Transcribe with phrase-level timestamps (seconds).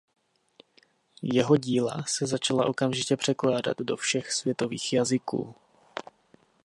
[1.21, 5.55] Jeho díla se začala okamžitě překládat do všech světových jazyků.